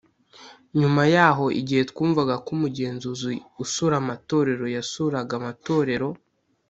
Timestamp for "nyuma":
0.79-1.01